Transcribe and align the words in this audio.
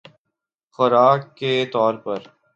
خوراک 0.79 1.21
کے 1.37 1.53
طور 1.73 1.93
پر 2.03 2.19